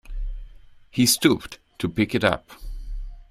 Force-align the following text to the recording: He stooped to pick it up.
He 0.89 1.05
stooped 1.05 1.59
to 1.77 1.87
pick 1.87 2.15
it 2.15 2.23
up. 2.23 2.49